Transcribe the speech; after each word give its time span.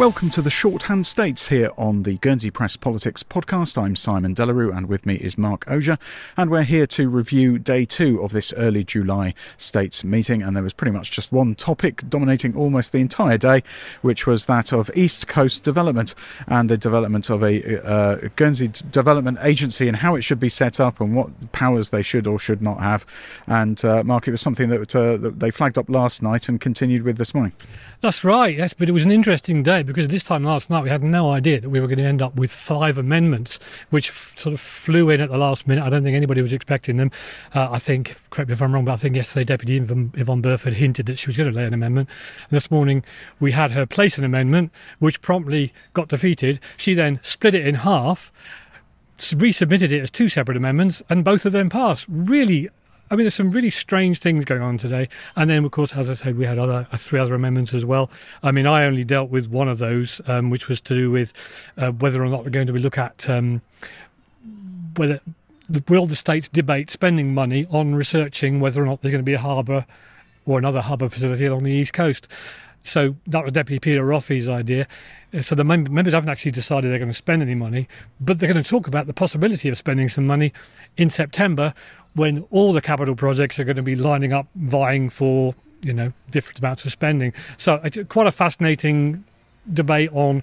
Welcome 0.00 0.30
to 0.30 0.40
the 0.40 0.48
Shorthand 0.48 1.04
States 1.04 1.50
here 1.50 1.72
on 1.76 2.04
the 2.04 2.16
Guernsey 2.16 2.50
Press 2.50 2.74
Politics 2.74 3.22
podcast. 3.22 3.76
I'm 3.76 3.94
Simon 3.94 4.32
De 4.32 4.46
La 4.46 4.54
Rue 4.54 4.72
and 4.72 4.86
with 4.86 5.04
me 5.04 5.16
is 5.16 5.36
Mark 5.36 5.70
Ogier 5.70 5.98
and 6.38 6.50
we're 6.50 6.62
here 6.62 6.86
to 6.86 7.10
review 7.10 7.58
day 7.58 7.84
two 7.84 8.22
of 8.22 8.32
this 8.32 8.54
early 8.54 8.82
July 8.82 9.34
States 9.58 10.02
meeting 10.02 10.42
and 10.42 10.56
there 10.56 10.62
was 10.62 10.72
pretty 10.72 10.90
much 10.90 11.10
just 11.10 11.32
one 11.32 11.54
topic 11.54 12.08
dominating 12.08 12.56
almost 12.56 12.92
the 12.92 13.00
entire 13.00 13.36
day 13.36 13.62
which 14.00 14.26
was 14.26 14.46
that 14.46 14.72
of 14.72 14.90
East 14.96 15.28
Coast 15.28 15.64
development 15.64 16.14
and 16.46 16.70
the 16.70 16.78
development 16.78 17.28
of 17.28 17.42
a 17.42 17.86
uh, 17.86 18.30
Guernsey 18.36 18.70
Development 18.90 19.36
Agency 19.42 19.86
and 19.86 19.98
how 19.98 20.14
it 20.14 20.22
should 20.22 20.40
be 20.40 20.48
set 20.48 20.80
up 20.80 20.98
and 21.02 21.14
what 21.14 21.52
powers 21.52 21.90
they 21.90 22.00
should 22.00 22.26
or 22.26 22.38
should 22.38 22.62
not 22.62 22.80
have. 22.80 23.04
And 23.46 23.84
uh, 23.84 24.02
Mark, 24.02 24.26
it 24.26 24.30
was 24.30 24.40
something 24.40 24.70
that, 24.70 24.96
uh, 24.96 25.18
that 25.18 25.40
they 25.40 25.50
flagged 25.50 25.76
up 25.76 25.90
last 25.90 26.22
night 26.22 26.48
and 26.48 26.58
continued 26.58 27.02
with 27.02 27.18
this 27.18 27.34
morning. 27.34 27.52
That's 28.00 28.24
right, 28.24 28.56
yes, 28.56 28.72
but 28.72 28.88
it 28.88 28.92
was 28.92 29.04
an 29.04 29.12
interesting 29.12 29.62
day 29.62 29.82
because 29.90 30.08
this 30.08 30.24
time 30.24 30.44
last 30.44 30.70
night 30.70 30.82
we 30.82 30.90
had 30.90 31.02
no 31.02 31.30
idea 31.30 31.60
that 31.60 31.68
we 31.68 31.80
were 31.80 31.86
going 31.86 31.98
to 31.98 32.04
end 32.04 32.22
up 32.22 32.34
with 32.36 32.52
five 32.52 32.98
amendments, 32.98 33.58
which 33.90 34.08
f- 34.08 34.34
sort 34.36 34.54
of 34.54 34.60
flew 34.60 35.10
in 35.10 35.20
at 35.20 35.30
the 35.30 35.38
last 35.38 35.66
minute. 35.66 35.84
I 35.84 35.90
don't 35.90 36.04
think 36.04 36.16
anybody 36.16 36.42
was 36.42 36.52
expecting 36.52 36.96
them. 36.96 37.10
Uh, 37.54 37.70
I 37.70 37.78
think, 37.78 38.16
correct 38.30 38.48
me 38.48 38.52
if 38.52 38.62
I'm 38.62 38.72
wrong, 38.72 38.84
but 38.84 38.92
I 38.92 38.96
think 38.96 39.16
yesterday 39.16 39.44
Deputy 39.44 39.76
Yvonne, 39.76 40.40
Burford 40.40 40.74
hinted 40.74 41.06
that 41.06 41.18
she 41.18 41.28
was 41.28 41.36
going 41.36 41.50
to 41.50 41.56
lay 41.56 41.64
an 41.64 41.74
amendment. 41.74 42.08
And 42.48 42.56
this 42.56 42.70
morning 42.70 43.04
we 43.38 43.52
had 43.52 43.72
her 43.72 43.86
place 43.86 44.18
an 44.18 44.24
amendment, 44.24 44.72
which 44.98 45.20
promptly 45.20 45.72
got 45.92 46.08
defeated. 46.08 46.60
She 46.76 46.94
then 46.94 47.20
split 47.22 47.54
it 47.54 47.66
in 47.66 47.76
half 47.76 48.32
resubmitted 49.18 49.92
it 49.92 50.00
as 50.00 50.10
two 50.10 50.28
separate 50.28 50.56
amendments, 50.56 51.02
and 51.10 51.24
both 51.24 51.44
of 51.44 51.52
them 51.52 51.68
passed. 51.68 52.06
Really 52.08 52.70
I 53.10 53.16
mean, 53.16 53.24
there's 53.24 53.34
some 53.34 53.50
really 53.50 53.70
strange 53.70 54.20
things 54.20 54.44
going 54.44 54.62
on 54.62 54.78
today. 54.78 55.08
And 55.34 55.50
then, 55.50 55.64
of 55.64 55.70
course, 55.72 55.94
as 55.94 56.08
I 56.08 56.14
said, 56.14 56.38
we 56.38 56.44
had 56.44 56.58
other 56.58 56.86
uh, 56.92 56.96
three 56.96 57.18
other 57.18 57.34
amendments 57.34 57.74
as 57.74 57.84
well. 57.84 58.08
I 58.42 58.52
mean, 58.52 58.66
I 58.66 58.84
only 58.84 59.02
dealt 59.02 59.30
with 59.30 59.48
one 59.48 59.68
of 59.68 59.78
those, 59.78 60.20
um, 60.26 60.48
which 60.48 60.68
was 60.68 60.80
to 60.82 60.94
do 60.94 61.10
with 61.10 61.32
uh, 61.76 61.90
whether 61.90 62.22
or 62.22 62.28
not 62.28 62.44
we're 62.44 62.50
going 62.50 62.68
to 62.68 62.72
look 62.72 62.98
at 62.98 63.28
um, 63.28 63.62
whether 64.96 65.20
will 65.88 66.06
the 66.06 66.16
states 66.16 66.48
debate 66.48 66.90
spending 66.90 67.34
money 67.34 67.66
on 67.70 67.94
researching 67.94 68.60
whether 68.60 68.82
or 68.82 68.86
not 68.86 69.02
there's 69.02 69.12
going 69.12 69.22
to 69.22 69.26
be 69.26 69.34
a 69.34 69.38
harbour 69.38 69.86
or 70.46 70.58
another 70.58 70.80
harbour 70.80 71.08
facility 71.08 71.46
along 71.46 71.64
the 71.64 71.72
east 71.72 71.92
coast. 71.92 72.28
So 72.82 73.16
that 73.26 73.44
was 73.44 73.52
Deputy 73.52 73.78
Peter 73.78 74.04
Roffey's 74.04 74.48
idea. 74.48 74.86
Uh, 75.32 75.42
so 75.42 75.54
the 75.54 75.64
members 75.64 76.14
haven't 76.14 76.30
actually 76.30 76.50
decided 76.50 76.90
they're 76.90 76.98
going 76.98 77.10
to 77.10 77.14
spend 77.14 77.42
any 77.42 77.54
money, 77.54 77.88
but 78.20 78.38
they're 78.38 78.52
going 78.52 78.62
to 78.62 78.68
talk 78.68 78.86
about 78.86 79.06
the 79.06 79.12
possibility 79.12 79.68
of 79.68 79.76
spending 79.76 80.08
some 80.08 80.26
money 80.26 80.52
in 80.96 81.10
September 81.10 81.74
when 82.14 82.46
all 82.50 82.72
the 82.72 82.80
capital 82.80 83.14
projects 83.14 83.58
are 83.58 83.64
going 83.64 83.76
to 83.76 83.82
be 83.82 83.94
lining 83.94 84.32
up, 84.32 84.46
vying 84.54 85.10
for 85.10 85.54
you 85.82 85.92
know 85.92 86.12
different 86.30 86.58
amounts 86.58 86.84
of 86.84 86.92
spending. 86.92 87.32
So 87.56 87.80
it's 87.84 87.98
quite 88.08 88.26
a 88.26 88.32
fascinating 88.32 89.24
debate 89.72 90.10
on 90.12 90.42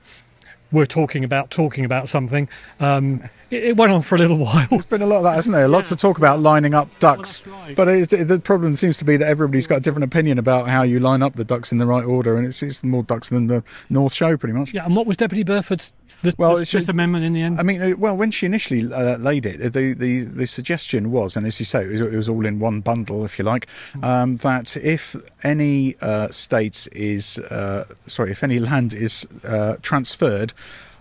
we're 0.72 0.86
talking 0.86 1.24
about 1.24 1.52
talking 1.52 1.86
about 1.86 2.10
something. 2.10 2.50
Um, 2.80 3.24
it, 3.50 3.64
it, 3.64 3.78
went 3.78 3.92
on 3.92 4.02
for 4.02 4.16
a 4.16 4.18
little 4.18 4.38
while. 4.46 4.68
There's 4.70 4.86
been 4.86 5.02
a 5.02 5.06
lot 5.06 5.18
of 5.18 5.24
that, 5.24 5.36
hasn't 5.36 5.56
there? 5.56 5.68
Lots 5.68 5.90
yeah. 5.90 5.96
of 5.96 6.00
talk 6.00 6.18
about 6.18 6.40
lining 6.40 6.74
up 6.74 6.88
ducks, 7.00 7.46
well, 7.46 7.60
right. 7.62 7.76
but 7.76 7.88
it, 7.88 8.28
the 8.28 8.40
problem 8.40 8.74
seems 8.76 8.98
to 9.00 9.06
be 9.06 9.18
that 9.18 9.28
everybody's 9.28 9.68
got 9.68 9.78
a 9.78 9.82
different 9.82 10.04
opinion 10.04 10.38
about 10.38 10.68
how 10.68 10.84
you 10.84 11.00
line 11.00 11.22
up 11.22 11.36
the 11.36 11.46
ducks 11.46 11.72
in 11.72 11.78
the 11.78 11.88
right 11.88 12.04
order, 12.04 12.38
and 12.38 12.46
it's, 12.46 12.62
it's 12.62 12.84
more 12.84 13.04
ducks 13.04 13.30
than 13.30 13.48
the 13.48 13.64
North 13.90 14.14
Show, 14.14 14.38
pretty 14.38 14.54
much. 14.54 14.74
Yeah, 14.74 14.86
and 14.86 14.96
what 14.96 15.06
was 15.06 15.18
Deputy 15.18 15.44
Burford's 15.44 15.92
the, 16.22 16.34
well, 16.38 16.56
this, 16.56 16.72
this 16.72 16.90
amendment 16.90 17.26
in 17.26 17.34
the 17.34 17.42
end. 17.42 17.60
I 17.60 17.64
mean, 17.64 17.82
uh, 17.82 17.96
well, 17.98 18.16
when 18.16 18.32
she 18.32 18.46
initially 18.46 18.92
uh, 18.92 19.18
laid 19.18 19.46
it, 19.46 19.74
the, 19.74 19.94
the 19.94 20.24
the 20.24 20.48
suggestion 20.48 21.12
was, 21.12 21.36
and 21.36 21.46
as 21.46 21.60
you 21.60 21.66
say, 21.66 21.84
it 21.84 21.92
was, 21.92 22.02
it 22.02 22.16
was 22.16 22.30
all 22.30 22.46
in 22.46 22.60
one 22.60 22.82
bundle, 22.82 23.26
if 23.26 23.38
you 23.38 23.46
like, 23.46 23.68
um, 24.04 24.38
that 24.38 24.76
if 24.78 25.16
any 25.44 25.96
uh, 26.02 26.30
state 26.30 26.88
is 26.92 27.40
uh, 27.40 27.86
sorry, 28.08 28.32
if 28.32 28.44
any 28.44 28.60
land 28.60 28.94
is 28.94 29.28
uh, 29.44 29.76
transferred 29.82 30.54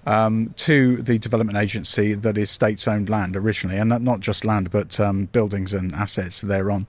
um, 0.06 0.54
to 0.56 1.02
the 1.02 1.18
development 1.18 1.58
agency 1.58 2.14
that 2.14 2.38
is 2.38 2.50
states 2.50 2.86
owned 2.88 3.10
land 3.10 3.36
originally, 3.36 3.76
and 3.76 3.90
not 4.04 4.20
just 4.20 4.44
land 4.44 4.70
but 4.70 4.98
um, 5.00 5.26
buildings 5.26 5.74
and 5.74 5.94
assets 5.94 6.40
thereon, 6.40 6.86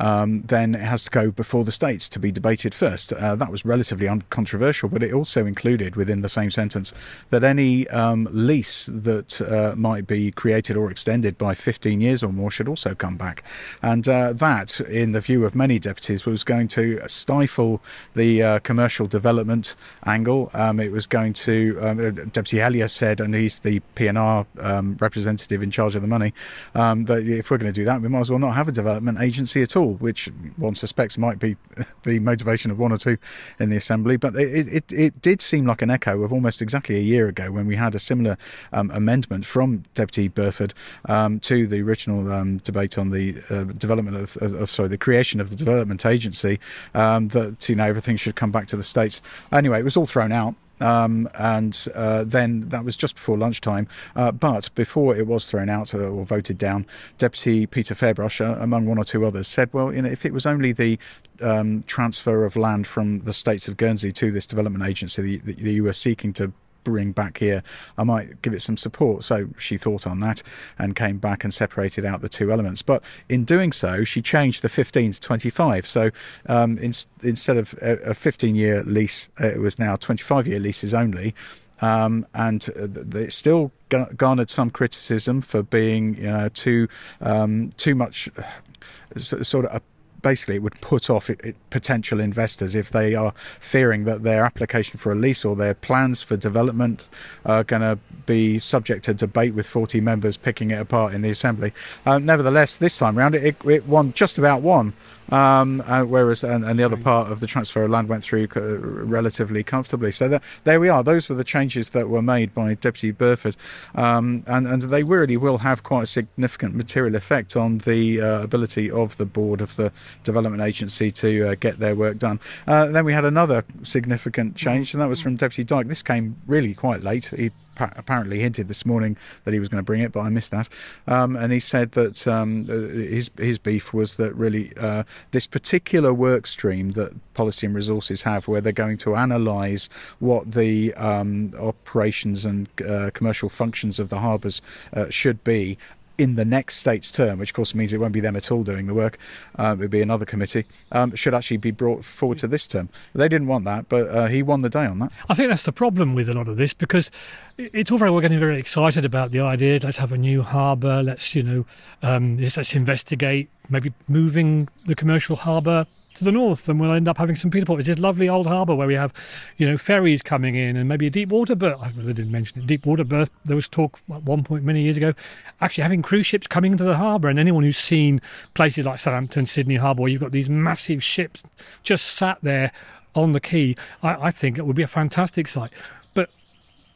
um, 0.00 0.42
then 0.42 0.74
it 0.74 0.80
has 0.80 1.04
to 1.04 1.10
go 1.10 1.30
before 1.30 1.64
the 1.64 1.72
states 1.72 2.08
to 2.08 2.18
be 2.18 2.32
debated 2.32 2.74
first. 2.74 3.12
Uh, 3.12 3.36
that 3.36 3.50
was 3.50 3.64
relatively 3.64 4.08
uncontroversial, 4.08 4.88
but 4.88 5.02
it 5.02 5.12
also 5.12 5.46
included 5.46 5.96
within 5.96 6.22
the 6.22 6.28
same 6.28 6.50
sentence 6.50 6.92
that 7.30 7.44
any 7.44 7.86
um, 7.88 8.26
lease 8.30 8.86
that 8.86 9.40
uh, 9.42 9.74
might 9.76 10.06
be 10.06 10.30
created 10.32 10.76
or 10.76 10.90
extended 10.90 11.36
by 11.38 11.54
15 11.54 12.00
years 12.00 12.22
or 12.22 12.32
more 12.32 12.50
should 12.50 12.68
also 12.68 12.94
come 12.94 13.16
back. 13.16 13.44
And 13.82 14.08
uh, 14.08 14.32
that, 14.32 14.80
in 14.80 15.12
the 15.12 15.20
view 15.20 15.44
of 15.44 15.54
many 15.54 15.78
deputies, 15.78 16.26
was 16.26 16.44
going 16.44 16.68
to 16.68 17.00
stifle 17.06 17.80
the 18.14 18.42
uh, 18.42 18.58
commercial 18.60 19.06
development 19.06 19.76
angle. 20.06 20.50
Um, 20.54 20.80
it 20.80 20.92
was 20.92 21.06
going 21.06 21.32
to, 21.34 21.78
um, 21.80 22.30
Elliott 22.60 22.90
said, 22.90 23.20
and 23.20 23.34
he's 23.34 23.60
the 23.60 23.80
PNR 23.96 24.46
um, 24.60 24.96
representative 25.00 25.62
in 25.62 25.70
charge 25.70 25.94
of 25.94 26.02
the 26.02 26.08
money, 26.08 26.32
um, 26.74 27.04
that 27.06 27.26
if 27.26 27.50
we're 27.50 27.58
going 27.58 27.72
to 27.72 27.78
do 27.78 27.84
that, 27.84 28.00
we 28.00 28.08
might 28.08 28.20
as 28.20 28.30
well 28.30 28.38
not 28.38 28.52
have 28.52 28.68
a 28.68 28.72
development 28.72 29.20
agency 29.20 29.62
at 29.62 29.76
all, 29.76 29.94
which 29.94 30.30
one 30.56 30.74
suspects 30.74 31.18
might 31.18 31.38
be 31.38 31.56
the 32.04 32.18
motivation 32.20 32.70
of 32.70 32.78
one 32.78 32.92
or 32.92 32.98
two 32.98 33.18
in 33.58 33.70
the 33.70 33.76
assembly. 33.76 34.16
But 34.16 34.36
it, 34.36 34.68
it, 34.68 34.92
it 34.92 35.22
did 35.22 35.40
seem 35.40 35.66
like 35.66 35.82
an 35.82 35.90
echo 35.90 36.22
of 36.22 36.32
almost 36.32 36.62
exactly 36.62 36.96
a 36.96 37.02
year 37.02 37.28
ago 37.28 37.50
when 37.50 37.66
we 37.66 37.76
had 37.76 37.94
a 37.94 37.98
similar 37.98 38.36
um, 38.72 38.90
amendment 38.90 39.46
from 39.46 39.84
Deputy 39.94 40.28
Burford 40.28 40.74
um, 41.06 41.40
to 41.40 41.66
the 41.66 41.82
original 41.82 42.32
um, 42.32 42.58
debate 42.58 42.98
on 42.98 43.10
the 43.10 43.42
uh, 43.50 43.64
development 43.64 44.16
of, 44.16 44.36
of, 44.38 44.54
of, 44.54 44.70
sorry, 44.70 44.88
the 44.88 44.98
creation 44.98 45.40
of 45.40 45.50
the 45.50 45.56
development 45.56 46.06
agency. 46.06 46.58
Um, 46.94 47.28
that 47.28 47.68
you 47.68 47.74
know 47.74 47.84
everything 47.84 48.16
should 48.16 48.36
come 48.36 48.52
back 48.52 48.66
to 48.68 48.76
the 48.76 48.82
states. 48.82 49.22
Anyway, 49.52 49.78
it 49.80 49.84
was 49.84 49.96
all 49.96 50.06
thrown 50.06 50.32
out. 50.32 50.54
Um, 50.80 51.28
and 51.38 51.86
uh, 51.94 52.24
then 52.24 52.68
that 52.70 52.84
was 52.84 52.96
just 52.96 53.14
before 53.14 53.38
lunchtime. 53.38 53.86
Uh, 54.16 54.32
but 54.32 54.70
before 54.74 55.16
it 55.16 55.26
was 55.26 55.48
thrown 55.48 55.68
out 55.68 55.94
or 55.94 56.24
voted 56.24 56.58
down, 56.58 56.86
Deputy 57.18 57.66
Peter 57.66 57.94
Ferbrache, 57.94 58.40
uh, 58.40 58.60
among 58.60 58.86
one 58.86 58.98
or 58.98 59.04
two 59.04 59.24
others, 59.24 59.46
said, 59.46 59.70
"Well, 59.72 59.94
you 59.94 60.02
know, 60.02 60.10
if 60.10 60.24
it 60.24 60.32
was 60.32 60.46
only 60.46 60.72
the 60.72 60.98
um, 61.40 61.84
transfer 61.86 62.44
of 62.44 62.56
land 62.56 62.86
from 62.86 63.20
the 63.20 63.32
states 63.32 63.68
of 63.68 63.76
Guernsey 63.76 64.12
to 64.12 64.30
this 64.30 64.46
development 64.46 64.84
agency 64.84 65.38
that 65.38 65.58
you 65.58 65.84
were 65.84 65.92
seeking 65.92 66.32
to 66.34 66.52
bring 66.84 67.12
back 67.12 67.38
here, 67.38 67.62
I 67.98 68.04
might 68.04 68.42
give 68.42 68.52
it 68.52 68.62
some 68.62 68.76
support. 68.76 69.24
So 69.24 69.48
she 69.58 69.76
thought 69.76 70.06
on 70.06 70.20
that 70.20 70.42
and 70.78 70.94
came 70.94 71.18
back 71.18 71.44
and 71.44 71.52
separated 71.52 72.04
out 72.04 72.20
the 72.20 72.28
two 72.28 72.52
elements. 72.52 72.82
But 72.82 73.02
in 73.28 73.44
doing 73.44 73.72
so, 73.72 74.04
she 74.04 74.22
changed 74.22 74.62
the 74.62 74.68
15 74.68 75.12
to 75.12 75.20
25. 75.20 75.88
So 75.88 76.10
um, 76.46 76.78
in, 76.78 76.92
instead 77.22 77.56
of 77.56 77.74
a, 77.80 78.10
a 78.10 78.14
15 78.14 78.54
year 78.54 78.82
lease, 78.84 79.28
uh, 79.40 79.48
it 79.48 79.58
was 79.58 79.78
now 79.78 79.96
25 79.96 80.46
year 80.46 80.60
leases 80.60 80.94
only. 80.94 81.34
Um, 81.80 82.26
and 82.34 82.68
uh, 82.76 83.18
it 83.18 83.32
still 83.32 83.72
garnered 84.16 84.48
some 84.48 84.70
criticism 84.70 85.42
for 85.42 85.62
being 85.62 86.14
you 86.16 86.22
know, 86.30 86.48
too 86.48 86.88
um, 87.20 87.72
too 87.76 87.94
much 87.94 88.28
uh, 88.38 89.18
sort 89.18 89.66
of 89.66 89.82
basically 90.24 90.56
it 90.56 90.62
would 90.62 90.80
put 90.80 91.08
off 91.08 91.30
it, 91.30 91.40
it, 91.44 91.54
potential 91.70 92.18
investors 92.18 92.74
if 92.74 92.90
they 92.90 93.14
are 93.14 93.32
fearing 93.60 94.04
that 94.04 94.24
their 94.24 94.44
application 94.44 94.98
for 94.98 95.12
a 95.12 95.14
lease 95.14 95.44
or 95.44 95.54
their 95.54 95.74
plans 95.74 96.22
for 96.22 96.36
development 96.36 97.08
are 97.44 97.62
going 97.62 97.82
to 97.82 97.98
be 98.26 98.58
subject 98.58 99.04
to 99.04 99.14
debate 99.14 99.54
with 99.54 99.66
40 99.66 100.00
members 100.00 100.36
picking 100.36 100.70
it 100.70 100.80
apart 100.80 101.12
in 101.12 101.22
the 101.22 101.30
assembly. 101.30 101.72
Uh, 102.06 102.18
nevertheless, 102.18 102.78
this 102.78 102.98
time 102.98 103.18
around 103.18 103.34
it, 103.34 103.56
it 103.64 103.86
won 103.86 104.12
just 104.14 104.38
about 104.38 104.62
won. 104.62 104.94
Um, 105.30 105.82
uh, 105.86 106.02
whereas 106.02 106.44
and, 106.44 106.64
and, 106.64 106.78
the 106.78 106.84
other 106.84 106.96
part 106.96 107.32
of 107.32 107.40
the 107.40 107.46
transfer 107.46 107.84
of 107.84 107.90
land 107.90 108.08
went 108.08 108.22
through 108.22 108.48
uh, 108.56 108.60
relatively 108.60 109.62
comfortably. 109.62 110.12
So 110.12 110.28
that, 110.28 110.42
there 110.64 110.78
we 110.78 110.88
are. 110.88 111.02
Those 111.02 111.28
were 111.28 111.34
the 111.34 111.44
changes 111.44 111.90
that 111.90 112.08
were 112.08 112.22
made 112.22 112.54
by 112.54 112.74
Deputy 112.74 113.10
Burford, 113.10 113.56
um, 113.94 114.44
and 114.46 114.66
and 114.66 114.82
they 114.82 115.02
really 115.02 115.36
will 115.36 115.58
have 115.58 115.82
quite 115.82 116.02
a 116.02 116.06
significant 116.06 116.74
material 116.74 117.14
effect 117.14 117.56
on 117.56 117.78
the 117.78 118.20
uh, 118.20 118.42
ability 118.42 118.90
of 118.90 119.16
the 119.16 119.24
board 119.24 119.60
of 119.60 119.76
the 119.76 119.92
development 120.24 120.62
agency 120.62 121.10
to 121.10 121.48
uh, 121.48 121.54
get 121.58 121.78
their 121.78 121.94
work 121.94 122.18
done. 122.18 122.38
Uh, 122.66 122.86
then 122.86 123.04
we 123.04 123.12
had 123.12 123.24
another 123.24 123.64
significant 123.82 124.56
change, 124.56 124.92
and 124.92 125.00
that 125.00 125.08
was 125.08 125.20
from 125.20 125.36
Deputy 125.36 125.64
Dyke. 125.64 125.88
This 125.88 126.02
came 126.02 126.36
really 126.46 126.74
quite 126.74 127.02
late. 127.02 127.26
He 127.26 127.50
apparently 127.78 128.40
hinted 128.40 128.68
this 128.68 128.84
morning 128.86 129.16
that 129.44 129.52
he 129.52 129.60
was 129.60 129.68
going 129.68 129.78
to 129.78 129.84
bring 129.84 130.00
it, 130.00 130.12
but 130.12 130.20
I 130.20 130.28
missed 130.28 130.50
that. 130.50 130.68
Um, 131.06 131.36
and 131.36 131.52
he 131.52 131.60
said 131.60 131.92
that 131.92 132.26
um, 132.26 132.66
uh, 132.68 132.72
his 132.72 133.30
his 133.38 133.58
beef 133.58 133.92
was 133.92 134.16
that 134.16 134.34
really 134.34 134.72
uh, 134.76 135.04
this 135.30 135.46
particular 135.46 136.12
work 136.12 136.46
stream 136.46 136.92
that 136.92 137.12
Policy 137.34 137.66
and 137.66 137.74
Resources 137.74 138.22
have, 138.22 138.48
where 138.48 138.60
they're 138.60 138.72
going 138.72 138.98
to 138.98 139.14
analyse 139.14 139.88
what 140.18 140.52
the 140.52 140.94
um, 140.94 141.52
operations 141.58 142.44
and 142.44 142.68
uh, 142.82 143.10
commercial 143.12 143.48
functions 143.48 143.98
of 143.98 144.08
the 144.08 144.20
harbours 144.20 144.62
uh, 144.92 145.06
should 145.10 145.42
be, 145.44 145.76
in 146.16 146.36
the 146.36 146.44
next 146.44 146.76
state's 146.76 147.10
term, 147.10 147.38
which 147.38 147.50
of 147.50 147.54
course 147.54 147.74
means 147.74 147.92
it 147.92 147.98
won't 147.98 148.12
be 148.12 148.20
them 148.20 148.36
at 148.36 148.50
all 148.50 148.62
doing 148.62 148.86
the 148.86 148.94
work, 148.94 149.18
uh, 149.58 149.74
it 149.76 149.78
would 149.78 149.90
be 149.90 150.00
another 150.00 150.24
committee, 150.24 150.64
um, 150.92 151.14
should 151.14 151.34
actually 151.34 151.56
be 151.56 151.70
brought 151.70 152.04
forward 152.04 152.38
to 152.38 152.46
this 152.46 152.66
term. 152.68 152.88
They 153.14 153.28
didn't 153.28 153.48
want 153.48 153.64
that, 153.64 153.88
but 153.88 154.08
uh, 154.08 154.26
he 154.26 154.42
won 154.42 154.62
the 154.62 154.70
day 154.70 154.86
on 154.86 154.98
that. 155.00 155.12
I 155.28 155.34
think 155.34 155.48
that's 155.48 155.64
the 155.64 155.72
problem 155.72 156.14
with 156.14 156.28
a 156.28 156.32
lot 156.32 156.48
of 156.48 156.56
this 156.56 156.72
because 156.72 157.10
it's 157.56 157.90
all 157.90 157.98
very 157.98 158.10
well 158.10 158.20
getting 158.20 158.38
very 158.38 158.58
excited 158.58 159.04
about 159.04 159.30
the 159.30 159.40
idea. 159.40 159.78
Let's 159.82 159.98
have 159.98 160.12
a 160.12 160.18
new 160.18 160.42
harbour. 160.42 161.02
Let's 161.02 161.34
you 161.34 161.42
know, 161.42 161.66
um, 162.02 162.38
let's 162.38 162.74
investigate 162.74 163.48
maybe 163.68 163.92
moving 164.08 164.68
the 164.86 164.94
commercial 164.94 165.36
harbour 165.36 165.86
to 166.14 166.24
the 166.24 166.32
north, 166.32 166.68
and 166.68 166.80
we'll 166.80 166.92
end 166.92 167.08
up 167.08 167.18
having 167.18 167.36
St 167.36 167.52
Peter 167.52 167.66
Port. 167.66 167.80
It's 167.80 167.88
this 167.88 167.98
lovely 167.98 168.28
old 168.28 168.46
harbour 168.46 168.74
where 168.74 168.86
we 168.86 168.94
have, 168.94 169.12
you 169.56 169.66
know, 169.68 169.76
ferries 169.76 170.22
coming 170.22 170.54
in 170.54 170.76
and 170.76 170.88
maybe 170.88 171.06
a 171.06 171.10
deep 171.10 171.28
water 171.28 171.54
berth. 171.54 171.80
I 171.82 171.90
didn't 171.90 172.30
mention 172.30 172.62
it. 172.62 172.66
Deep 172.66 172.86
water 172.86 173.04
berth. 173.04 173.30
There 173.44 173.56
was 173.56 173.68
talk 173.68 174.00
at 174.12 174.22
one 174.22 174.44
point 174.44 174.64
many 174.64 174.82
years 174.82 174.96
ago, 174.96 175.14
actually 175.60 175.82
having 175.82 176.02
cruise 176.02 176.26
ships 176.26 176.46
coming 176.46 176.72
into 176.72 176.84
the 176.84 176.96
harbour. 176.96 177.28
And 177.28 177.38
anyone 177.38 177.64
who's 177.64 177.78
seen 177.78 178.20
places 178.54 178.86
like 178.86 178.98
Southampton, 178.98 179.46
Sydney 179.46 179.76
Harbour, 179.76 180.02
where 180.02 180.10
you've 180.10 180.20
got 180.20 180.32
these 180.32 180.48
massive 180.48 181.02
ships 181.02 181.42
just 181.82 182.06
sat 182.06 182.38
there 182.42 182.72
on 183.14 183.32
the 183.32 183.40
quay, 183.40 183.76
I, 184.02 184.26
I 184.26 184.30
think 184.30 184.58
it 184.58 184.66
would 184.66 184.76
be 184.76 184.82
a 184.82 184.88
fantastic 184.88 185.48
site 185.48 185.72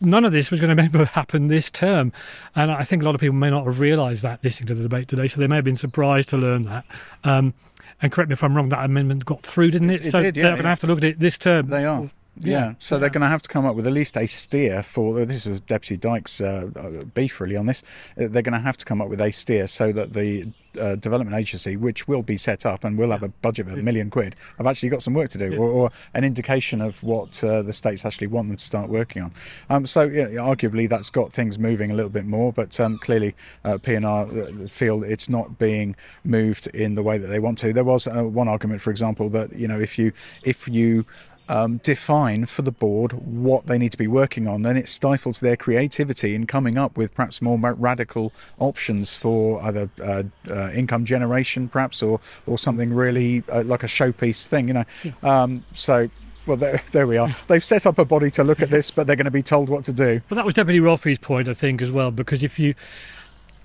none 0.00 0.24
of 0.24 0.32
this 0.32 0.50
was 0.50 0.60
going 0.60 0.76
to 0.76 0.82
ever 0.82 1.04
happen 1.06 1.48
this 1.48 1.70
term. 1.70 2.12
And 2.54 2.70
I 2.70 2.84
think 2.84 3.02
a 3.02 3.04
lot 3.04 3.14
of 3.14 3.20
people 3.20 3.36
may 3.36 3.50
not 3.50 3.64
have 3.64 3.80
realised 3.80 4.22
that 4.22 4.42
listening 4.42 4.68
to 4.68 4.74
the 4.74 4.82
debate 4.82 5.08
today, 5.08 5.26
so 5.26 5.40
they 5.40 5.46
may 5.46 5.56
have 5.56 5.64
been 5.64 5.76
surprised 5.76 6.28
to 6.30 6.36
learn 6.36 6.64
that. 6.64 6.84
Um, 7.24 7.54
and 8.00 8.12
correct 8.12 8.28
me 8.28 8.34
if 8.34 8.44
I'm 8.44 8.56
wrong, 8.56 8.68
that 8.68 8.84
amendment 8.84 9.24
got 9.24 9.42
through, 9.42 9.72
didn't 9.72 9.90
it? 9.90 10.06
It 10.06 10.10
so 10.10 10.22
did, 10.22 10.36
yeah, 10.36 10.42
they're 10.44 10.52
going 10.52 10.62
to 10.62 10.68
have 10.68 10.80
to 10.80 10.86
look 10.86 10.98
at 10.98 11.04
it 11.04 11.18
this 11.18 11.36
term. 11.36 11.68
They 11.68 11.84
are. 11.84 12.10
Yeah, 12.40 12.74
so 12.78 12.94
yeah. 12.94 13.00
they're 13.00 13.10
going 13.10 13.22
to 13.22 13.28
have 13.28 13.42
to 13.42 13.48
come 13.48 13.66
up 13.66 13.74
with 13.74 13.86
at 13.86 13.92
least 13.92 14.16
a 14.16 14.26
steer 14.26 14.82
for. 14.82 15.24
This 15.24 15.46
was 15.46 15.60
Deputy 15.60 15.96
Dyke's 15.96 16.40
uh, 16.40 16.70
uh, 16.76 17.04
beef 17.04 17.40
really 17.40 17.56
on 17.56 17.66
this. 17.66 17.82
Uh, 18.16 18.28
They're 18.28 18.42
going 18.42 18.52
to 18.52 18.60
have 18.60 18.76
to 18.78 18.84
come 18.84 19.00
up 19.00 19.08
with 19.08 19.20
a 19.20 19.30
steer 19.30 19.66
so 19.66 19.92
that 19.92 20.12
the 20.12 20.48
uh, 20.78 20.94
development 20.94 21.36
agency, 21.36 21.76
which 21.76 22.06
will 22.06 22.22
be 22.22 22.36
set 22.36 22.64
up 22.64 22.84
and 22.84 22.98
will 22.98 23.10
have 23.10 23.22
a 23.22 23.28
budget 23.28 23.66
of 23.66 23.72
a 23.72 23.76
million 23.82 24.10
quid, 24.10 24.36
have 24.58 24.66
actually 24.66 24.88
got 24.88 25.02
some 25.02 25.14
work 25.14 25.30
to 25.30 25.38
do, 25.38 25.56
or, 25.56 25.68
or 25.68 25.90
an 26.14 26.24
indication 26.24 26.80
of 26.80 27.02
what 27.02 27.42
uh, 27.42 27.62
the 27.62 27.72
states 27.72 28.04
actually 28.04 28.26
want 28.26 28.48
them 28.48 28.56
to 28.56 28.64
start 28.64 28.88
working 28.88 29.22
on. 29.22 29.32
Um, 29.68 29.86
so, 29.86 30.04
yeah, 30.04 30.26
arguably, 30.26 30.88
that's 30.88 31.10
got 31.10 31.32
things 31.32 31.58
moving 31.58 31.90
a 31.90 31.94
little 31.94 32.10
bit 32.10 32.26
more, 32.26 32.52
but 32.52 32.78
um, 32.80 32.98
clearly, 32.98 33.34
uh, 33.64 33.78
PNR 33.78 34.64
uh, 34.64 34.68
feel 34.68 35.02
it's 35.02 35.28
not 35.28 35.58
being 35.58 35.96
moved 36.24 36.66
in 36.68 36.94
the 36.94 37.02
way 37.02 37.18
that 37.18 37.26
they 37.26 37.38
want 37.38 37.58
to. 37.58 37.72
There 37.72 37.84
was 37.84 38.06
uh, 38.06 38.24
one 38.24 38.48
argument, 38.48 38.80
for 38.80 38.90
example, 38.90 39.28
that 39.30 39.54
you 39.54 39.68
know 39.68 39.78
if 39.80 39.98
you 39.98 40.12
if 40.44 40.68
you 40.68 41.06
um, 41.48 41.78
define 41.78 42.46
for 42.46 42.62
the 42.62 42.70
board 42.70 43.12
what 43.12 43.66
they 43.66 43.78
need 43.78 43.92
to 43.92 43.98
be 43.98 44.06
working 44.06 44.46
on, 44.46 44.62
then 44.62 44.76
it 44.76 44.88
stifles 44.88 45.40
their 45.40 45.56
creativity 45.56 46.34
in 46.34 46.46
coming 46.46 46.78
up 46.78 46.96
with 46.96 47.14
perhaps 47.14 47.40
more 47.40 47.58
radical 47.58 48.32
options 48.58 49.14
for 49.14 49.62
either 49.62 49.90
uh, 50.02 50.24
uh, 50.48 50.70
income 50.70 51.04
generation, 51.04 51.68
perhaps, 51.68 52.02
or 52.02 52.20
or 52.46 52.58
something 52.58 52.92
really 52.92 53.42
uh, 53.50 53.62
like 53.64 53.82
a 53.82 53.86
showpiece 53.86 54.46
thing. 54.46 54.68
You 54.68 54.74
know, 54.74 54.84
um, 55.22 55.64
so. 55.72 56.10
Well, 56.46 56.56
there, 56.56 56.80
there 56.92 57.06
we 57.06 57.18
are. 57.18 57.36
They've 57.46 57.62
set 57.62 57.84
up 57.84 57.98
a 57.98 58.06
body 58.06 58.30
to 58.30 58.42
look 58.42 58.62
at 58.62 58.70
this, 58.70 58.90
but 58.90 59.06
they're 59.06 59.16
going 59.16 59.26
to 59.26 59.30
be 59.30 59.42
told 59.42 59.68
what 59.68 59.84
to 59.84 59.92
do. 59.92 60.22
Well, 60.30 60.36
that 60.36 60.46
was 60.46 60.54
Deputy 60.54 60.80
Roffey's 60.80 61.18
point, 61.18 61.46
I 61.46 61.52
think, 61.52 61.82
as 61.82 61.90
well, 61.90 62.10
because 62.10 62.42
if 62.42 62.58
you, 62.58 62.74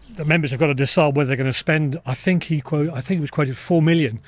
the 0.10 0.26
members 0.26 0.52
have 0.52 0.60
got 0.60 0.68
to 0.68 0.74
decide 0.74 1.16
whether 1.16 1.30
they're 1.30 1.38
going 1.38 1.50
to 1.50 1.58
spend. 1.58 2.02
I 2.06 2.14
think 2.14 2.44
he 2.44 2.60
quote, 2.60 2.90
I 2.90 3.00
think 3.00 3.20
it 3.20 3.22
was 3.22 3.32
quoted 3.32 3.56
four 3.56 3.82
million 3.82 4.20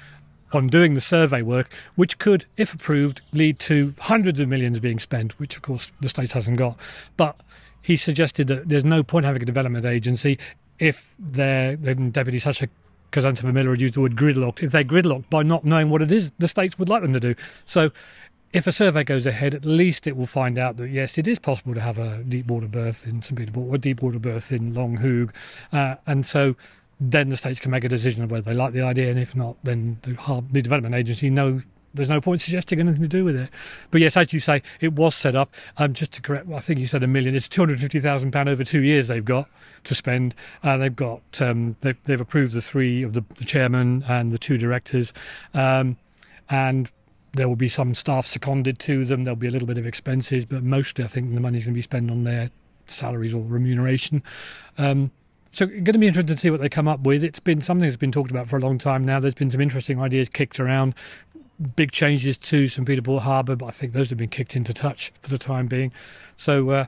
on 0.53 0.67
doing 0.67 0.93
the 0.93 1.01
survey 1.01 1.41
work, 1.41 1.69
which 1.95 2.17
could, 2.17 2.45
if 2.57 2.73
approved, 2.73 3.21
lead 3.33 3.59
to 3.59 3.93
hundreds 3.99 4.39
of 4.39 4.47
millions 4.47 4.79
being 4.79 4.99
spent, 4.99 5.37
which 5.39 5.55
of 5.55 5.61
course 5.61 5.91
the 5.99 6.09
state 6.09 6.31
hasn't 6.33 6.57
got. 6.57 6.77
But 7.17 7.35
he 7.81 7.97
suggested 7.97 8.47
that 8.47 8.69
there's 8.69 8.85
no 8.85 9.03
point 9.03 9.25
having 9.25 9.41
a 9.41 9.45
development 9.45 9.85
agency 9.85 10.39
if 10.79 11.13
then 11.17 12.11
Deputy 12.11 12.39
Sasha 12.39 12.67
Kazantseva 13.11 13.53
Miller 13.53 13.71
had 13.71 13.81
used 13.81 13.93
the 13.93 14.01
word 14.01 14.15
gridlocked. 14.15 14.61
If 14.61 14.71
they're 14.71 14.83
gridlocked 14.83 15.29
by 15.29 15.43
not 15.43 15.63
knowing 15.63 15.89
what 15.89 16.01
it 16.01 16.11
is 16.11 16.31
the 16.37 16.47
states 16.47 16.77
would 16.77 16.89
like 16.89 17.01
them 17.01 17.13
to 17.13 17.19
do, 17.19 17.35
so 17.63 17.91
if 18.51 18.67
a 18.67 18.71
survey 18.71 19.03
goes 19.03 19.25
ahead, 19.25 19.53
at 19.53 19.65
least 19.65 20.07
it 20.07 20.15
will 20.15 20.25
find 20.25 20.57
out 20.57 20.77
that 20.77 20.89
yes, 20.89 21.17
it 21.17 21.27
is 21.27 21.39
possible 21.39 21.73
to 21.73 21.81
have 21.81 21.97
a 21.97 22.23
deep 22.23 22.47
water 22.47 22.67
berth 22.67 23.05
in 23.05 23.21
St 23.21 23.55
or 23.55 23.75
a 23.75 23.77
deep 23.77 24.01
water 24.01 24.19
berth 24.19 24.51
in 24.51 24.73
Longue 24.73 24.99
Hougue, 24.99 25.33
uh, 25.73 25.95
and 26.07 26.25
so 26.25 26.55
then 26.99 27.29
the 27.29 27.37
states 27.37 27.59
can 27.59 27.71
make 27.71 27.83
a 27.83 27.89
decision 27.89 28.23
of 28.23 28.31
whether 28.31 28.49
they 28.49 28.55
like 28.55 28.73
the 28.73 28.81
idea, 28.81 29.09
and 29.09 29.19
if 29.19 29.35
not, 29.35 29.57
then 29.63 29.99
the, 30.03 30.43
the 30.51 30.61
development 30.61 30.95
agency 30.95 31.29
know 31.29 31.61
there's 31.93 32.09
no 32.09 32.19
point 32.19 32.41
suggesting 32.41 32.79
anything 32.79 33.01
to 33.01 33.07
do 33.07 33.23
with 33.23 33.35
it. 33.35 33.49
But 33.89 34.01
yes, 34.01 34.17
as 34.17 34.33
you 34.33 34.39
say, 34.39 34.61
it 34.81 34.93
was 34.93 35.15
set 35.15 35.35
up. 35.35 35.53
Um, 35.77 35.93
just 35.93 36.11
to 36.13 36.21
correct, 36.21 36.47
I 36.53 36.59
think 36.59 36.79
you 36.79 36.87
said 36.87 37.03
a 37.03 37.07
million. 37.07 37.35
It's 37.35 37.47
two 37.47 37.61
hundred 37.61 37.79
fifty 37.79 37.99
thousand 37.99 38.31
pound 38.31 38.49
over 38.49 38.63
two 38.63 38.81
years 38.81 39.07
they've 39.07 39.23
got 39.23 39.49
to 39.85 39.95
spend. 39.95 40.35
Uh, 40.63 40.77
they've 40.77 40.95
got 40.95 41.21
um, 41.41 41.77
they've, 41.81 41.97
they've 42.03 42.21
approved 42.21 42.53
the 42.53 42.61
three 42.61 43.01
of 43.01 43.13
the, 43.13 43.23
the 43.37 43.45
chairman 43.45 44.03
and 44.07 44.31
the 44.31 44.37
two 44.37 44.57
directors, 44.57 45.13
um, 45.53 45.97
and 46.49 46.91
there 47.33 47.47
will 47.47 47.55
be 47.55 47.69
some 47.69 47.93
staff 47.93 48.25
seconded 48.25 48.79
to 48.79 49.05
them. 49.05 49.23
There'll 49.23 49.35
be 49.35 49.47
a 49.47 49.51
little 49.51 49.67
bit 49.67 49.77
of 49.77 49.85
expenses, 49.85 50.45
but 50.45 50.63
mostly 50.63 51.03
I 51.03 51.07
think 51.07 51.33
the 51.33 51.39
money's 51.39 51.63
going 51.63 51.73
to 51.73 51.77
be 51.77 51.81
spent 51.81 52.11
on 52.11 52.23
their 52.23 52.51
salaries 52.87 53.33
or 53.33 53.41
remuneration. 53.41 54.23
Um, 54.77 55.11
so 55.55 55.65
going 55.67 55.85
to 55.85 55.97
be 55.97 56.07
interested 56.07 56.33
to 56.33 56.37
see 56.37 56.49
what 56.49 56.59
they 56.59 56.67
come 56.67 56.85
up 56.85 56.99
with. 57.01 57.23
It's 57.23 57.39
been 57.39 57.61
something 57.61 57.87
that's 57.87 57.95
been 57.95 58.11
talked 58.11 58.29
about 58.29 58.49
for 58.49 58.57
a 58.57 58.59
long 58.59 58.77
time 58.77 59.05
now. 59.05 59.21
There's 59.21 59.35
been 59.35 59.49
some 59.49 59.61
interesting 59.61 60.01
ideas 60.01 60.27
kicked 60.27 60.59
around. 60.59 60.93
Big 61.77 61.93
changes 61.93 62.37
to 62.39 62.67
St 62.67 62.85
Peter 62.85 63.01
Port 63.01 63.23
Harbour, 63.23 63.55
but 63.55 63.67
I 63.67 63.71
think 63.71 63.93
those 63.93 64.09
have 64.09 64.17
been 64.17 64.27
kicked 64.27 64.57
into 64.57 64.73
touch 64.73 65.13
for 65.21 65.29
the 65.29 65.37
time 65.37 65.67
being. 65.67 65.93
So 66.35 66.71
uh, 66.71 66.85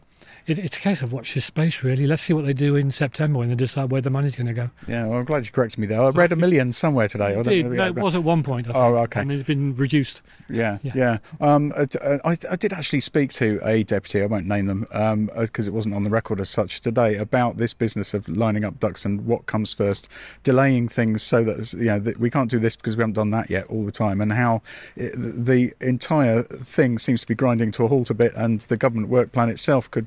it, 0.48 0.58
it's 0.58 0.78
a 0.78 0.80
case 0.80 1.02
of 1.02 1.12
watch 1.12 1.34
this 1.34 1.46
space, 1.46 1.84
really. 1.84 2.08
Let's 2.08 2.22
see 2.22 2.34
what 2.34 2.46
they 2.46 2.54
do 2.54 2.76
in 2.76 2.90
September 2.92 3.40
when 3.40 3.50
they 3.50 3.56
decide 3.56 3.92
where 3.92 4.00
the 4.02 4.10
money's 4.10 4.36
going 4.36 4.48
to 4.48 4.54
go. 4.54 4.70
Yeah, 4.88 5.06
well, 5.06 5.20
I'm 5.20 5.26
glad 5.26 5.46
you 5.46 5.52
corrected 5.52 5.78
me 5.80 5.88
there. 5.88 6.02
I 6.02 6.10
read 6.10 6.32
a 6.32 6.38
million 6.38 6.72
somewhere 6.72 7.10
today. 7.10 7.26
I 7.26 7.34
don't 7.34 7.48
Indeed, 7.50 7.66
no, 7.78 7.88
it 7.88 7.96
was 7.96 8.16
at 8.16 8.24
one 8.24 8.44
point. 8.44 8.68
I 8.68 8.72
think, 8.72 8.84
Oh, 8.84 8.96
okay. 8.98 9.22
And 9.22 9.32
it's 9.32 9.44
been 9.44 9.76
reduced. 9.76 10.22
Yeah, 10.50 10.78
Yeah. 10.82 10.92
yeah. 10.96 11.18
Um, 11.42 11.74
uh, 11.76 11.86
I, 12.02 12.06
uh, 12.06 12.18
I, 12.24 12.38
I 12.52 12.56
did 12.56 12.72
actually 12.72 13.02
speak 13.02 13.34
to 13.34 13.60
a 13.64 13.84
deputy. 13.84 14.22
I 14.24 14.26
won't 14.26 14.48
name 14.48 14.68
them 14.68 14.86
um, 14.94 15.30
uh, 15.36 15.42
because 15.42 15.68
it 15.68 15.74
wasn't 15.74 15.96
on 15.96 16.04
the 16.06 16.10
record 16.10 16.40
as 16.40 16.50
such 16.50 16.80
today 16.80 17.18
about 17.18 17.58
this 17.58 17.74
business 17.74 18.14
of 18.14 18.30
lining 18.30 18.64
up 18.64 18.80
ducks 18.80 19.04
and 19.04 19.26
what 19.26 19.48
comes 19.48 19.74
first, 19.74 20.08
delaying 20.44 20.88
things 20.88 21.22
so 21.24 21.44
that 21.44 21.74
you 21.74 21.86
know 21.86 22.00
that 22.00 22.20
we 22.20 22.30
can't 22.30 22.50
do 22.50 22.60
this 22.60 22.78
because 22.78 22.96
we 22.96 23.02
haven't 23.02 23.16
done 23.16 23.32
that 23.32 23.50
yet 23.50 23.66
all 23.68 23.84
the 23.84 23.92
time, 23.92 24.22
and 24.22 24.32
how 24.32 24.62
it, 24.96 25.14
the 25.18 25.74
entire 25.82 26.44
thing 26.44 26.98
seems 26.98 27.22
to 27.22 27.28
be 27.28 27.36
grinding 27.36 27.72
to 27.72 27.84
a 27.84 27.88
halt 27.90 28.10
a 28.10 28.14
bit, 28.14 28.34
and 28.36 28.62
the 28.62 28.78
government 28.78 29.10
work 29.10 29.34
plan 29.34 29.50
itself 29.50 29.92
could 29.92 30.07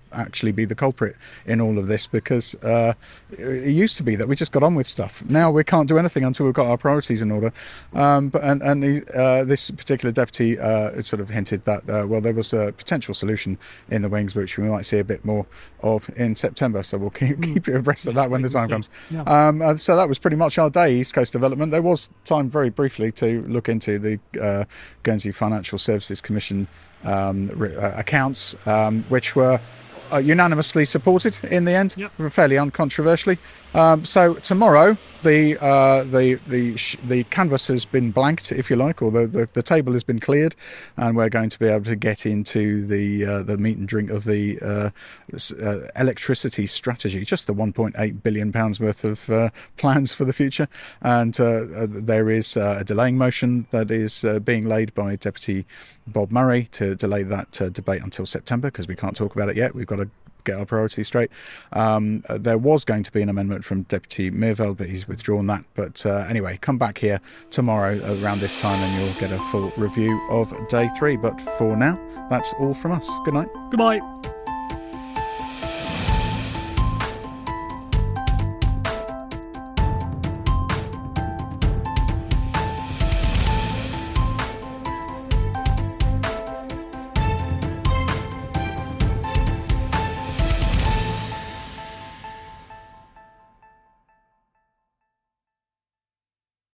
actually 0.11 0.51
be 0.51 0.65
the 0.65 0.75
culprit 0.75 1.15
in 1.45 1.61
all 1.61 1.77
of 1.77 1.87
this 1.87 2.07
because 2.07 2.55
uh, 2.63 2.93
it 3.31 3.71
used 3.71 3.97
to 3.97 4.03
be 4.03 4.15
that 4.15 4.27
we 4.27 4.35
just 4.35 4.51
got 4.51 4.63
on 4.63 4.75
with 4.75 4.87
stuff. 4.87 5.23
Now 5.25 5.51
we 5.51 5.63
can't 5.63 5.87
do 5.87 5.97
anything 5.97 6.23
until 6.23 6.45
we've 6.45 6.55
got 6.55 6.67
our 6.67 6.77
priorities 6.77 7.21
in 7.21 7.31
order. 7.31 7.53
Um, 7.93 8.29
but 8.29 8.43
and 8.43 8.61
and 8.61 8.83
the, 8.83 9.17
uh, 9.17 9.43
this 9.43 9.71
particular 9.71 10.11
deputy 10.11 10.59
uh, 10.59 11.01
sort 11.01 11.19
of 11.19 11.29
hinted 11.29 11.65
that 11.65 11.89
uh, 11.89 12.05
well 12.07 12.21
there 12.21 12.33
was 12.33 12.53
a 12.53 12.71
potential 12.71 13.13
solution 13.13 13.57
in 13.89 14.01
the 14.01 14.09
wings 14.09 14.35
which 14.35 14.57
we 14.57 14.65
might 14.65 14.85
see 14.85 14.99
a 14.99 15.03
bit 15.03 15.23
more 15.25 15.45
of 15.81 16.09
in 16.15 16.35
September. 16.35 16.83
So 16.83 16.97
we'll 16.97 17.09
keep, 17.09 17.41
keep 17.41 17.67
you 17.67 17.75
abreast 17.75 18.07
of 18.07 18.15
that 18.15 18.29
when 18.29 18.41
the 18.41 18.49
time 18.49 18.69
comes. 18.69 18.89
Yeah. 19.09 19.23
Um, 19.23 19.61
uh, 19.61 19.75
so 19.75 19.95
that 19.95 20.09
was 20.09 20.19
pretty 20.19 20.37
much 20.37 20.57
our 20.57 20.69
day, 20.69 20.95
East 20.95 21.13
Coast 21.13 21.33
Development. 21.33 21.71
There 21.71 21.81
was 21.81 22.09
time 22.25 22.49
very 22.49 22.69
briefly 22.69 23.11
to 23.13 23.41
look 23.47 23.69
into 23.69 23.99
the 23.99 24.19
uh, 24.41 24.65
Guernsey 25.03 25.31
Financial 25.31 25.77
Services 25.77 26.21
Commission 26.21 26.67
um, 27.03 27.49
uh, 27.59 27.91
accounts, 27.95 28.55
um, 28.67 29.03
which 29.09 29.35
were 29.35 29.59
Uh, 30.13 30.17
unanimously 30.17 30.83
supported 30.85 31.37
in 31.49 31.63
the 31.65 31.71
end, 31.71 31.93
Yep. 31.97 32.11
fairly 32.31 32.57
uncontroversially. 32.57 33.37
Um, 33.73 34.03
so 34.03 34.33
tomorrow, 34.35 34.97
the 35.23 35.57
uh, 35.63 36.03
the 36.03 36.35
the 36.47 36.75
sh- 36.75 36.97
the 37.03 37.23
canvas 37.25 37.67
has 37.67 37.85
been 37.85 38.11
blanked, 38.11 38.51
if 38.51 38.69
you 38.69 38.75
like, 38.75 39.01
or 39.01 39.11
the, 39.11 39.27
the, 39.27 39.49
the 39.53 39.63
table 39.63 39.93
has 39.93 40.03
been 40.03 40.19
cleared, 40.19 40.55
and 40.97 41.15
we're 41.15 41.29
going 41.29 41.49
to 41.49 41.59
be 41.59 41.67
able 41.67 41.85
to 41.85 41.95
get 41.95 42.25
into 42.25 42.85
the 42.85 43.25
uh, 43.25 43.43
the 43.43 43.57
meat 43.57 43.77
and 43.77 43.87
drink 43.87 44.09
of 44.09 44.25
the 44.25 44.59
uh, 44.59 44.89
uh, 45.63 45.87
electricity 45.95 46.67
strategy, 46.67 47.23
just 47.23 47.47
the 47.47 47.53
1.8 47.53 48.23
billion 48.23 48.51
pounds 48.51 48.79
worth 48.79 49.05
of 49.05 49.29
uh, 49.29 49.49
plans 49.77 50.13
for 50.13 50.25
the 50.25 50.33
future. 50.33 50.67
And 51.01 51.39
uh, 51.39 51.87
there 51.87 52.29
is 52.29 52.57
a 52.57 52.83
delaying 52.83 53.17
motion 53.17 53.67
that 53.71 53.89
is 53.89 54.25
being 54.43 54.65
laid 54.65 54.93
by 54.93 55.15
Deputy 55.15 55.65
Bob 56.07 56.31
Murray 56.31 56.63
to 56.73 56.95
delay 56.95 57.23
that 57.23 57.51
debate 57.73 58.01
until 58.01 58.25
September 58.25 58.67
because 58.67 58.87
we 58.87 58.95
can't 58.95 59.15
talk 59.15 59.33
about 59.33 59.47
it 59.47 59.55
yet. 59.55 59.73
We've 59.75 59.87
got 59.87 59.97
to 59.97 60.09
get 60.43 60.57
our 60.57 60.65
priorities 60.65 61.07
straight. 61.07 61.31
Um, 61.73 62.23
there 62.29 62.57
was 62.57 62.85
going 62.85 63.03
to 63.03 63.11
be 63.11 63.21
an 63.21 63.29
amendment 63.29 63.65
from 63.65 63.83
Deputy 63.83 64.31
Meerveld, 64.31 64.77
but 64.77 64.89
he's 64.89 65.07
withdrawn 65.07 65.47
that. 65.47 65.63
But 65.73 66.05
uh, 66.05 66.25
anyway, 66.27 66.57
come 66.61 66.77
back 66.77 66.97
here 66.97 67.19
tomorrow 67.49 67.99
around 68.21 68.39
this 68.39 68.59
time 68.59 68.81
and 68.81 69.03
you'll 69.03 69.19
get 69.19 69.31
a 69.31 69.43
full 69.51 69.71
review 69.77 70.21
of 70.29 70.53
day 70.67 70.89
three. 70.97 71.17
But 71.17 71.39
for 71.57 71.75
now, 71.75 71.99
that's 72.29 72.53
all 72.53 72.73
from 72.73 72.93
us. 72.93 73.09
Good 73.25 73.33
night. 73.33 73.49
Goodbye. 73.69 73.99